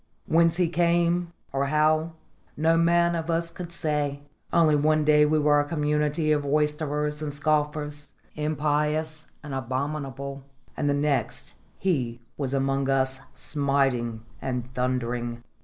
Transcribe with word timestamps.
Whence 0.25 0.55
he 0.57 0.67
came, 0.67 1.31
or 1.53 1.67
how, 1.67 2.13
no 2.57 2.75
man 2.75 3.13
of 3.13 3.29
us 3.29 3.51
could 3.51 3.71
say. 3.71 4.21
Only 4.51 4.75
one 4.75 5.03
day 5.05 5.27
we 5.27 5.37
were 5.37 5.59
a 5.59 5.63
community 5.63 6.31
of 6.31 6.41
roysterers 6.43 7.21
and 7.21 7.31
scoffers, 7.31 8.09
impious 8.33 9.27
and 9.43 9.53
abominable, 9.53 10.43
and 10.75 10.89
the 10.89 10.95
next 10.95 11.53
he 11.77 12.19
was 12.35 12.51
amongst 12.51 12.89
us 12.89 13.19
smiting 13.35 14.23
and 14.41 14.73
thundering. 14.73 15.43